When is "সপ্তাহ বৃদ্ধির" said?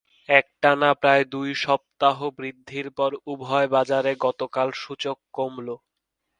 1.63-2.87